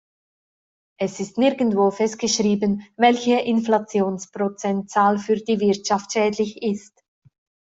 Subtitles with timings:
[0.99, 7.03] Es ist nirgendwo festgeschrieben, welche Inflationsprozentzahl für die Wirtschaft schädlich ist.